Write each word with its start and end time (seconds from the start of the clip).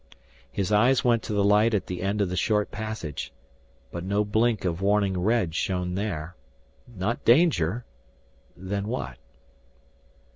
His 0.51 0.71
eyes 0.71 1.03
went 1.05 1.21
to 1.21 1.33
the 1.33 1.43
light 1.43 1.75
at 1.75 1.85
the 1.85 2.01
end 2.01 2.21
of 2.21 2.29
the 2.29 2.35
short 2.35 2.71
passage. 2.71 3.31
But 3.91 4.03
no 4.03 4.25
blink 4.25 4.65
of 4.65 4.81
warning 4.81 5.15
red 5.19 5.53
shown 5.53 5.93
there. 5.93 6.35
Not 6.97 7.23
danger 7.23 7.85
then 8.57 8.87
what 8.87 9.19